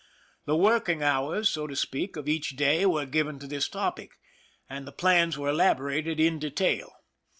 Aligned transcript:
The 0.45 0.57
working 0.57 1.03
hours, 1.03 1.47
so 1.47 1.67
to 1.67 1.75
speak, 1.75 2.15
of 2.17 2.27
each 2.27 2.55
day 2.55 2.87
were 2.87 3.05
given 3.05 3.37
to 3.37 3.45
this 3.45 3.69
topic, 3.69 4.13
and 4.67 4.87
the 4.87 4.91
plans 4.91 5.37
were 5.37 5.49
elaborated 5.49 6.19
in 6.19 6.39
detail. 6.39 6.91